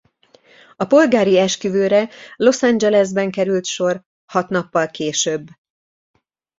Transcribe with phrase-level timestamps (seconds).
[0.75, 5.47] A polgári esküvőre Los Angelesben került sor hat nappal később.